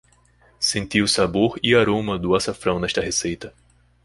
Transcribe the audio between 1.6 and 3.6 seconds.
e aroma do açafrão nesta receita